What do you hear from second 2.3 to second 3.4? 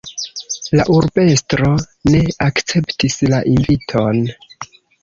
akceptis